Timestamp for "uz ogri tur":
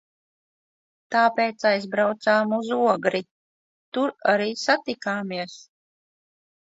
2.59-4.15